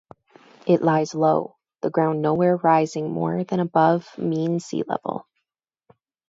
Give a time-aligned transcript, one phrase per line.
[0.65, 5.27] It lies low, the ground nowhere rising more than above mean sea level.